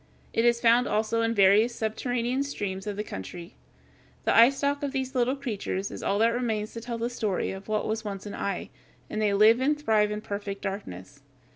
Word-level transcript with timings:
It 0.33 0.45
is 0.45 0.59
found 0.59 0.87
also 0.87 1.21
in 1.21 1.35
various 1.35 1.75
subterranean 1.75 2.41
streams 2.41 2.87
of 2.87 2.95
the 2.97 3.03
country. 3.03 3.53
The 4.25 4.31
eyestalk 4.31 4.81
of 4.81 4.93
these 4.93 5.13
little 5.13 5.35
creatures 5.35 5.91
is 5.91 6.01
all 6.01 6.17
that 6.17 6.33
remains 6.33 6.73
to 6.73 6.81
tell 6.81 6.97
the 6.97 7.07
story 7.07 7.51
of 7.51 7.67
what 7.67 7.87
was 7.87 8.03
once 8.03 8.25
an 8.25 8.33
eye, 8.33 8.71
and 9.11 9.21
they 9.21 9.35
live 9.35 9.59
and 9.61 9.79
thrive 9.79 10.09
in 10.09 10.21
perfect 10.21 10.63
darkness. 10.63 11.21